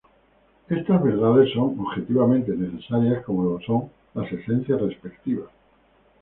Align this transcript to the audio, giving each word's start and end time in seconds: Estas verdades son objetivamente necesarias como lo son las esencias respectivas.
Estas 0.67 1.03
verdades 1.03 1.51
son 1.53 1.77
objetivamente 1.79 2.53
necesarias 2.55 3.23
como 3.23 3.43
lo 3.43 3.61
son 3.61 3.91
las 4.15 4.31
esencias 4.31 4.81
respectivas. 4.81 5.49